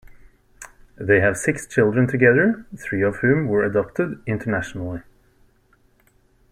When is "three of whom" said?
2.75-3.47